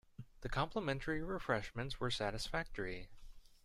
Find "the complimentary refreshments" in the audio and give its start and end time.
0.39-1.99